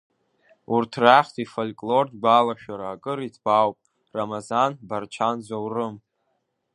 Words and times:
Урҭ 0.73 0.91
рахьтә 1.03 1.39
ифольклортә 1.43 2.15
гәалашәара 2.21 2.85
акыр 2.89 3.19
иҭбаауп 3.27 3.77
рамазан 4.15 4.71
Барчан 4.87 5.37
Зоурым. 5.47 5.95